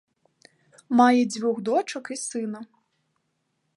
[1.01, 2.61] Мае дзвюх дочак і сына.